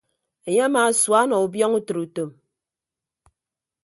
Enye 0.47 0.61
amaasua 0.67 1.17
ọnọ 1.23 1.35
ubiọñ 1.45 1.71
utịre 1.77 1.99
utom. 2.05 2.29